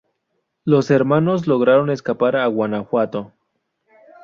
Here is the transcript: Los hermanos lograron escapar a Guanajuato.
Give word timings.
Los 0.65 0.89
hermanos 0.89 1.45
lograron 1.45 1.91
escapar 1.91 2.35
a 2.35 2.47
Guanajuato. 2.47 3.33